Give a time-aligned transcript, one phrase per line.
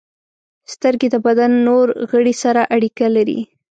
[0.73, 3.39] •سترګې د بدن نور غړي سره اړیکه لري.